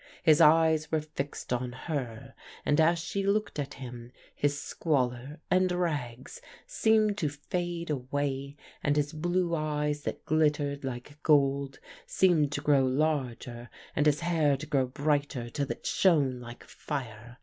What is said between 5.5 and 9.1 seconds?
and rags seemed to fade away and